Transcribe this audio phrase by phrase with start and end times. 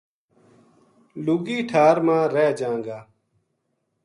[1.25, 2.99] لُگی ٹھار ما رہ جاں گا‘‘